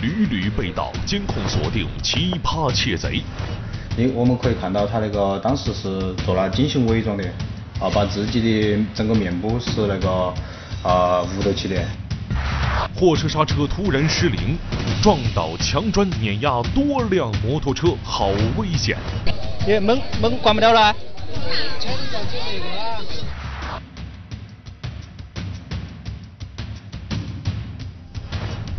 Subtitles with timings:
[0.00, 3.22] 屡屡被盗，监控锁定奇葩窃贼。
[3.96, 7.24] 你我们可以看到他那个当时是做了精心伪装的，
[7.80, 10.34] 啊，把自己的整个面部是那个
[10.82, 11.82] 啊捂到起的。
[12.94, 14.56] 货车刹车突然失灵，
[15.02, 18.96] 撞倒墙砖，碾压多辆摩托车，好危险！
[19.66, 20.94] 耶，门门关不了了。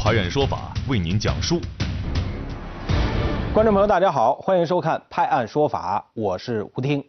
[0.08, 1.60] 拍案说法为您讲述。
[3.54, 7.04] 观众朋友，大家好，欢迎收看《拍案说法》，我是吴听。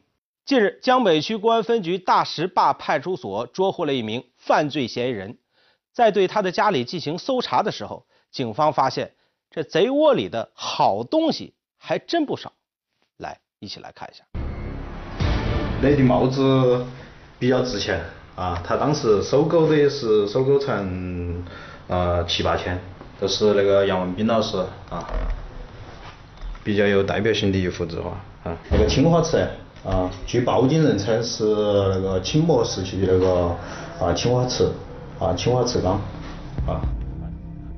[0.44, 5.38] 近日，江北区公安分局大石坝派出所捉获了一名犯罪嫌疑人，
[5.94, 9.12] 在对他的家里进行搜查的时候，警方发现
[9.48, 12.52] 这贼窝里的好东西还真不少。
[13.18, 14.24] 来，一起来看一下。
[15.80, 16.84] 那顶帽子
[17.38, 18.00] 比较值钱
[18.34, 21.44] 啊，他当时收购的也是收购成。
[21.88, 22.78] 呃，七八千，
[23.18, 24.58] 都是那个杨文斌老师
[24.90, 25.04] 啊，
[26.62, 28.10] 比较有代表性的一幅字画
[28.50, 28.56] 啊。
[28.70, 29.38] 那个青花瓷
[29.84, 33.56] 啊，据报警人称是那个清末时期的那个
[33.98, 34.72] 啊青花瓷
[35.18, 35.94] 啊青花瓷缸
[36.66, 36.80] 啊。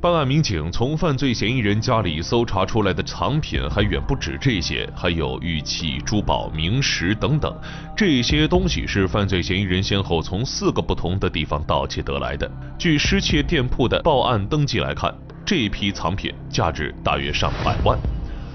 [0.01, 7.55] 办案民警从犯罪嫌疑人家里搜查出来的藏品还远不止这些，还有玉器、珠宝、名石等等。
[7.95, 12.51] 这些东西是犯罪嫌疑人先后从四个不同的地方盗窃得来的。
[12.78, 17.98] 据失窃店铺的报案登记来看，这批藏品价值大约上百万。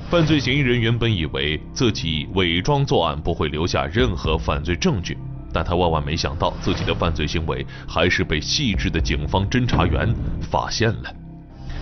[0.10, 5.16] 犯罪嫌疑人原本以为自己伪装作案不会留下任何犯罪证据，
[5.54, 11.14] 但他万万没想到自己的犯罪行为还是被细致的警方侦查员发现了。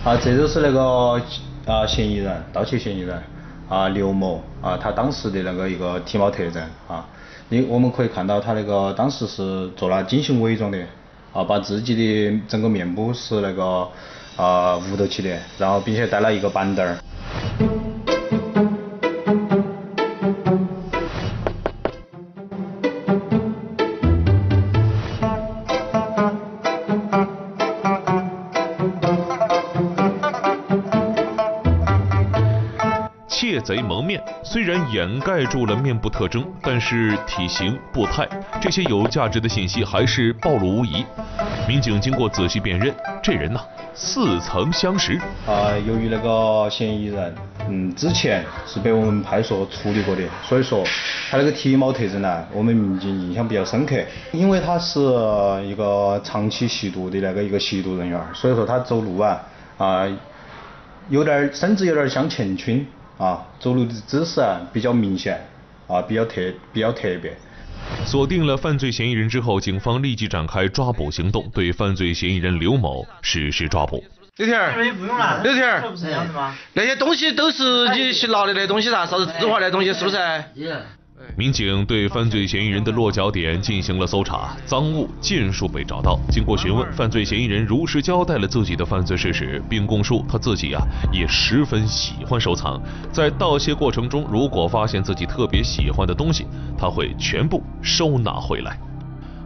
[0.04, 1.18] 啊，这就是那个
[1.64, 3.18] 啊嫌疑人，盗窃嫌疑人
[3.70, 7.06] 啊刘某啊，他当时的那个一个体貌特征啊，
[7.48, 10.78] 你我们可以看到他那个当时是做了精心伪装的
[11.32, 13.88] 啊，把自己的整个面部是那个
[14.36, 16.98] 啊捂到起的，然后并且带了一个板凳儿。
[33.64, 38.28] 贼蒙面，虽然掩盖住了面部特征，但是体型、步态
[38.60, 41.04] 这些有价值的信息还是暴露无遗。
[41.66, 43.60] 民警经过仔细辨认，这人呐
[43.94, 45.18] 似曾相识。
[45.46, 47.34] 啊，由于那个嫌疑人，
[47.66, 50.84] 嗯，之前是被我们派出所处理过的，所以说
[51.30, 53.96] 他那个体貌特征呢，我们民警印象比较深刻。
[54.32, 55.00] 因为他是
[55.64, 59.40] 一个长期吸毒的那个一个吸毒人员，所以说他走路啊
[59.78, 60.06] 啊
[61.08, 62.86] 有点甚至有点像钱群。
[63.18, 65.46] 啊，走路的姿势啊比较明显，
[65.86, 66.40] 啊比较特
[66.72, 67.36] 比较特别。
[68.04, 74.02] 锁定了犯罪嫌疑人之后，警方立即展开抓捕行动，对犯罪嫌疑人刘某实施抓捕。
[74.36, 74.82] 刘天儿，
[75.42, 80.16] 刘天儿，那些东西都是你去拿的那东西噻，啥子字画那东西是不是？
[81.36, 86.16] 民警对犯罪嫌疑人的落脚点进行了搜查，赃物尽数被找到。
[86.30, 90.80] 经过询问，犯罪嫌疑人如实交代了自己的犯罪事实，并供述他自己啊
[91.12, 92.80] 也十分喜欢收藏，
[93.10, 96.46] 在盗窃过程中，如果发现自己特别喜欢的东西，
[96.78, 98.78] 他会全部收纳回来。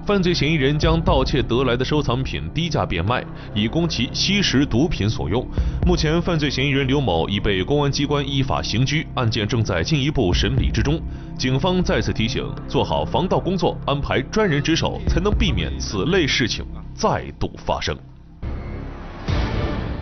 [0.08, 3.22] 犯罪嫌疑人将盗窃得来的收藏品低价变卖，
[3.54, 5.46] 以供其吸食毒品所用。
[5.86, 10.98] 目前，犯罪嫌疑人刘某已被公安机关依法刑拘，案件正在进一步审理之中。
[11.36, 16.64] 警方再次提醒：做好防盗工作，安排专人值守，才能避免此类事情
[16.94, 17.94] 再度发生。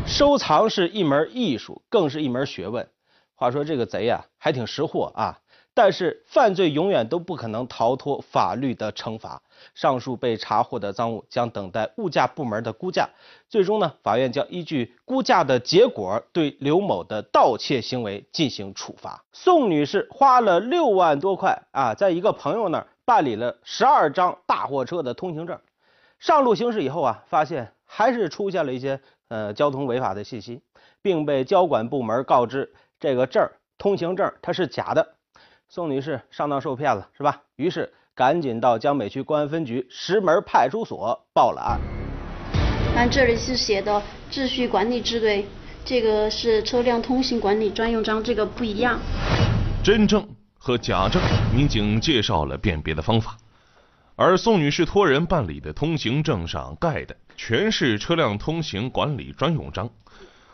[0.06, 2.86] 收藏是一门艺术，更是一门学问。
[3.34, 5.38] 话说这个贼呀，还挺识货啊。
[5.76, 9.42] 但是犯罪永远都不可能逃脱法律的惩罚。
[9.74, 13.06] 上述被查获的赃物将等待物价部门的估价，
[13.50, 19.22] 最终呢，法院将依据估价的结果对刘某的盗窃行为进行处罚。
[19.34, 25.60] 宋女士花了六万多块啊，在一个朋友那儿办理了十二张大货车的通行证，
[26.18, 28.98] 上路行驶以后啊，发现还是出现了一些
[29.28, 30.62] 呃交通违法的信息，
[31.02, 35.15] 并被交管部门告知这个证儿通行证它是假的。
[35.68, 37.42] 宋女士上当受骗了，是吧？
[37.56, 41.80] 于是赶紧到江北区公安分局石门派出所报了案。
[42.96, 45.44] 按这里是写的秩序管理支队，
[45.84, 48.98] 这个是车辆通行管理专用章，这个不一样。
[49.82, 50.26] 真证
[50.56, 51.20] 和假证，
[51.54, 53.36] 民警介绍了辨别的方法。
[54.14, 59.90] 而宋女士托人办理的通行证上盖的全是车辆通行管理专用章。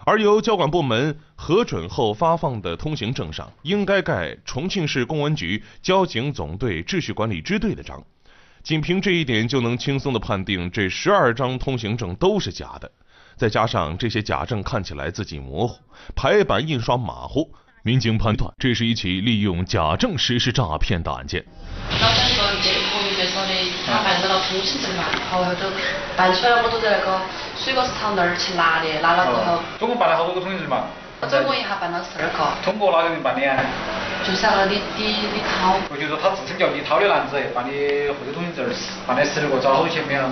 [0.04, 8.02] 而由交管部门核准后发放的通行证上，应该盖重庆市公安局交警总队秩序管理支队的章。
[8.62, 12.90] 仅凭这一点，就能轻松的判定这十二张通行证都是假的。
[13.37, 15.78] 再加上这些假证看起来字迹模糊，
[16.14, 17.52] 排版印刷马虎，
[17.82, 21.44] 民警判断这是一起利用假证实施诈骗的案件
[23.84, 25.69] 他办到了通行证嘛然后就
[26.16, 27.20] 办出来我就在那个。
[27.62, 29.62] 水果市场那儿去拿的，拿了过后。
[29.79, 30.82] 总共办了好多个通行证嘛？
[31.31, 32.43] 总共一下办了十二个。
[32.64, 33.62] 通过哪个人办的啊？
[34.26, 35.79] 就是那个李李李涛。
[35.88, 37.70] 我就说他自称叫李涛的男子办的
[38.14, 38.67] 户口通行证，
[39.06, 40.23] 办了十二个，找好多钱没有？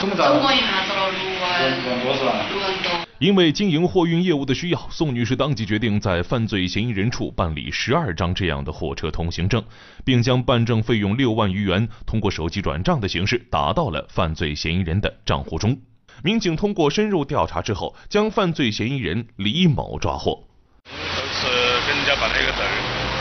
[0.00, 0.08] 总
[0.40, 1.60] 共一下找了六万。
[1.60, 2.32] 六万多是吧？
[2.48, 2.90] 六万多。
[3.18, 9.62] 因为经营货运业务的需要，宋女士当即决定在犯罪嫌疑人处办理十二张这样的货车通行证，
[10.04, 15.76] 并将办证费用六万余元通过手机转账的形式打到了犯罪嫌疑人的账户中。
[16.22, 20.44] 民警通过深入调查之后，将犯罪嫌疑人李某抓获。
[20.84, 21.46] 都是
[21.86, 22.60] 跟人家办了一个证，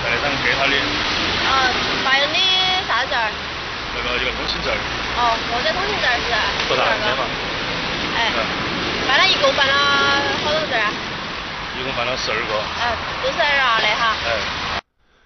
[0.03, 0.75] 办了张给他的。
[1.47, 1.71] 啊，
[2.03, 2.27] 办的
[2.87, 3.15] 啥证？
[3.95, 4.73] 那个一个通行证。
[5.15, 6.31] 哦，货车通行证是。
[6.67, 7.23] 多大钱嘛？
[8.17, 8.31] 哎。
[9.07, 9.73] 办了一共办了
[10.43, 10.91] 好多证啊？
[11.79, 12.53] 一共办了十二个。
[12.81, 12.83] 嗯，
[13.23, 14.15] 都是二的哈。
[14.25, 14.62] 哎。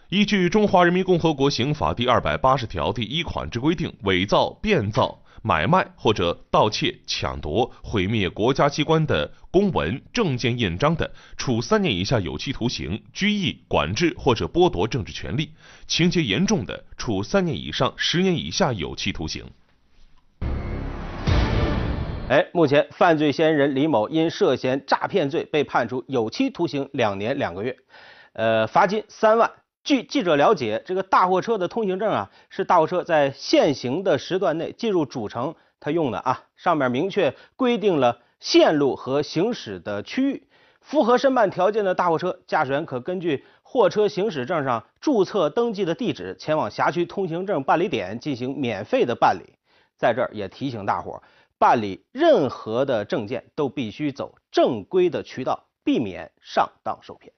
[0.09, 15.49] 依据《中华人民共和国刑法》第二百八十条第一款之规定，伪造、变造、买卖或者盗窃、抢夺、毁灭国家机关的公文、证件、印章的，处三年以下有期徒刑、拘役、管制或者剥夺政治权利；
[15.87, 19.43] 情节严重的，处三年以上十年以下有期徒刑。
[22.29, 27.75] 哎，目前犯罪嫌疑人李某因涉嫌诈骗罪被判处有期徒刑两年两个月，
[28.31, 29.51] 呃，罚金三万。
[29.87, 40.45] 据记者了解，这个大货车的通行证啊，是大货车在限行的时段内进入主城他用的啊，上面明确规定了线路和行驶的区域。
[40.81, 49.53] 符合申办条件的大货车驾驶员可根据货车行驶证上注册登记的地址，前往辖区通行证办理点进行免费的办理。
[49.95, 51.23] 在这儿也提醒大伙儿。
[51.57, 57.31] 办理任何的证件都必须走正规的渠道，避免上当受骗。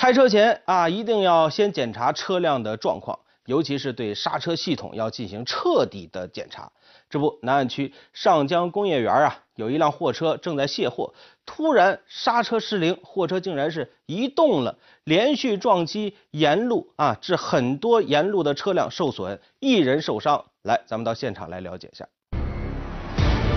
[0.00, 6.72] 开车前啊，一定要先检查车辆的状况，尤其是对刹车系统要进行彻底的检查。
[7.10, 11.12] 这不，南岸区上江工业园啊，有一辆货车正在卸货，
[11.44, 14.78] 突然刹车失灵，货车竟然是移动了。
[15.04, 20.42] 连续撞击沿路啊，致很多沿路的车辆受损，一人受伤。
[20.62, 22.08] 来，咱们到现场来了解一下。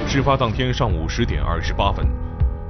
[0.05, 2.05] 事发当天上午十点二十八分，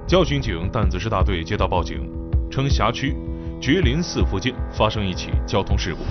[0.07, 2.07] 交巡警担子市大队接到报警，
[2.51, 3.15] 称辖区
[3.63, 6.03] 觉林寺附近发生一起交通事故，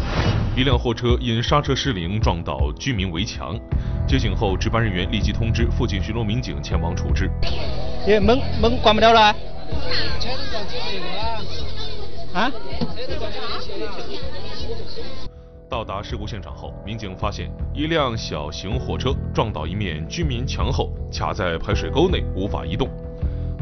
[0.59, 3.61] 一辆货车因刹车失灵撞倒居民围墙。
[4.09, 7.31] 接警后，值班人员立即通知附近巡逻民警前往处置。
[8.07, 9.37] 耶，门门关不了了。
[12.33, 12.51] 啊！
[15.69, 22.89] 到达事故现场后，民警发现一辆小型货车撞倒一面居民墙后，卡在排水沟内，无法移动。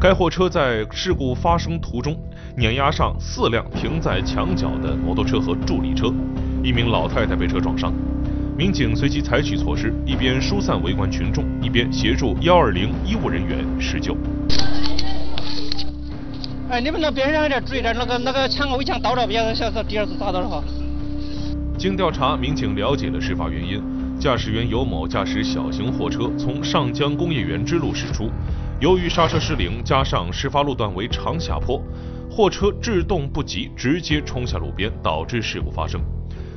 [0.01, 2.17] 该货车在事故发生途中
[2.57, 6.11] 碾压上四辆停在墙角的摩托车和助力车，
[6.63, 7.93] 一名老太太被车撞伤。
[8.57, 14.17] 民警随即采取措施，一边疏散围观群众，一边协助幺二零医务人员施救。
[16.71, 20.63] 哎，你们那边上点注意点，那个那个墙围墙倒了，别让小子第二次砸到了哈。
[21.77, 23.79] 经调查，民警了解了事发原因。
[24.19, 28.29] 驾驶员尤某驾驶小型货车从上江工业园支路驶出，
[28.81, 31.79] 由于刹车失灵，加上事发路段为长下坡，
[32.31, 36.01] 货车制动不及，直接冲下路边，导致事故发生。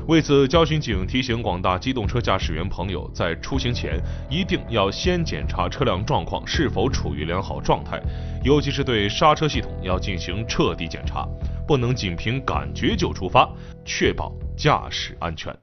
[0.09, 8.01] 为此，交巡警提醒广大机动车驾驶员朋友，在出行前一定要先检查车辆状况是否处于良好状态，
[8.43, 11.29] 尤其是对刹车系统要进行彻底检查，
[11.69, 13.47] 不能仅凭感觉就出发，
[13.85, 15.55] 确保驾驶安全。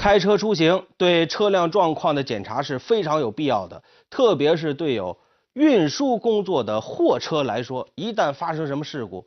[0.00, 5.18] 开车出行对车辆状况的检查是非常有必要的，特别是对有
[5.52, 9.26] 运输工作的货车来说，一旦发生什么事故，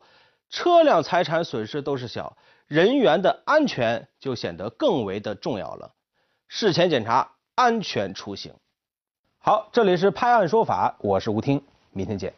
[0.50, 2.36] 车辆财产损失都是小。
[2.66, 5.92] 人员的安全就显得更为的重要了。
[6.48, 8.52] 事前检查，安全出行。
[9.38, 11.62] 好，这里是拍案说法，我是吴听，
[11.92, 12.34] 明天见。